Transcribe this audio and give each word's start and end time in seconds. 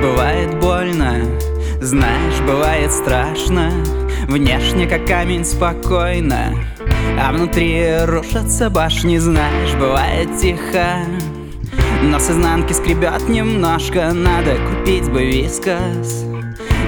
бывает 0.00 0.58
больно, 0.60 1.24
знаешь, 1.80 2.40
бывает 2.46 2.92
страшно. 2.92 3.70
Внешне 4.28 4.86
как 4.86 5.06
камень 5.06 5.44
спокойно, 5.44 6.54
а 7.18 7.32
внутри 7.32 8.04
рушатся 8.04 8.68
башни 8.68 9.16
Знаешь, 9.16 9.74
бывает 9.74 10.28
тихо, 10.38 10.98
но 12.02 12.18
с 12.18 12.30
изнанки 12.30 12.74
скребет 12.74 13.26
немножко 13.28 14.12
Надо 14.12 14.56
купить 14.56 15.10
бы 15.10 15.24
вискас. 15.24 16.24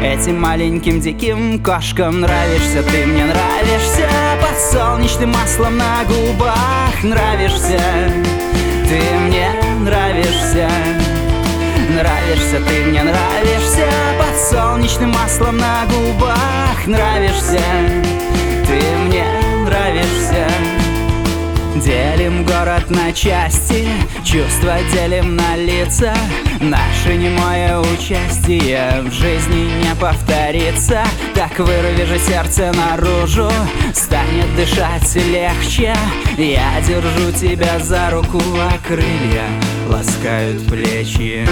Этим 0.02 0.38
маленьким 0.40 1.01
диким 1.01 1.62
кошкам 1.62 2.20
Нравишься 2.20 2.82
ты 2.82 3.06
мне, 3.06 3.24
нравишься. 3.24 4.09
Подсолнечным 4.42 5.30
маслом 5.30 5.79
на 5.79 6.04
губах 6.04 7.02
Нравишься, 7.02 7.80
ты 8.87 9.01
мне 9.18 9.51
нравишься. 9.80 10.68
Нравишься, 12.51 12.68
ты 12.68 12.84
мне 12.87 13.02
нравишься. 13.04 13.87
Под 14.18 14.37
солнечным 14.51 15.10
маслом 15.10 15.56
на 15.59 15.87
губах 15.87 16.87
Нравишься, 16.87 17.60
ты 18.66 18.80
мне 19.07 19.24
нравишься. 19.65 20.48
Делим 21.76 22.45
город 22.45 22.90
на 22.90 23.12
части, 23.12 23.87
чувства 24.24 24.79
делим 24.92 25.37
на 25.37 25.57
лица. 25.57 26.12
Наше 26.60 27.16
немое 27.16 27.79
участие 27.79 29.02
в 29.02 29.12
жизни 29.12 29.70
не 29.85 29.95
повторится. 29.95 31.04
Так 31.35 31.57
вырви 31.59 32.04
же 32.04 32.18
сердце 32.18 32.73
наружу, 32.73 33.51
станет 33.95 34.54
дышать 34.57 35.14
легче. 35.14 35.95
Я 36.37 36.80
держу 36.87 37.30
тебя 37.32 37.79
за 37.79 38.10
руку, 38.10 38.42
а 38.59 38.73
крылья 38.87 39.46
ласкают 39.88 40.66
плечи 40.66 41.46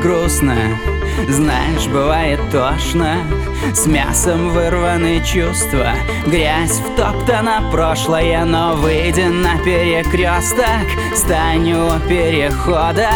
грустно. 0.00 0.56
Знаешь, 1.28 1.86
бывает 1.88 2.40
тошно. 2.50 3.16
С 3.74 3.86
мясом 3.86 4.50
вырваны 4.50 5.22
чувства. 5.24 5.92
Грязь 6.26 6.78
втоптана 6.78 7.68
прошлое 7.72 8.44
Но 8.44 8.76
выйдя 8.76 9.28
на 9.28 9.58
перекресток. 9.58 10.86
Стань 11.14 11.72
у 11.72 11.98
перехода. 12.08 13.10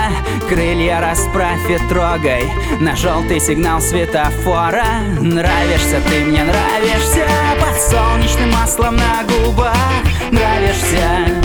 Крылья 0.49 1.01
расправь 1.01 1.71
и 1.71 1.79
трогай. 1.89 2.51
На 2.81 2.97
желтый 2.97 3.41
сигнал 3.41 3.81
светофора. 3.81 4.85
Нравишься, 5.21 6.01
ты 6.09 6.25
мне 6.25 6.43
нравишься. 6.45 7.27
Под 7.61 7.81
солнечным 7.81 8.51
маслом 8.51 8.97
на 8.97 9.23
губах. 9.25 9.77
Нравишься, 10.31 11.41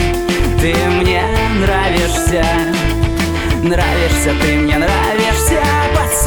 ты 0.59 0.73
мне 0.89 1.21
нравишься. 1.59 2.43
Нравишься, 3.63 4.33
ты 4.41 4.55
мне 4.55 4.77
нравишься 4.77 5.16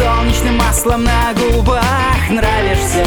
солнечным 0.00 0.56
маслом 0.56 1.04
на 1.04 1.34
губах. 1.34 2.30
Нравишься 2.30 2.99